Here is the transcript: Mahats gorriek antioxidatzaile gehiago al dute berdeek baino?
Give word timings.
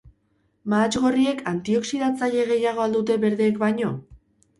Mahats 0.73 1.01
gorriek 1.01 1.43
antioxidatzaile 1.51 2.47
gehiago 2.53 2.85
al 2.87 2.97
dute 2.97 3.19
berdeek 3.27 3.61
baino? 3.65 3.93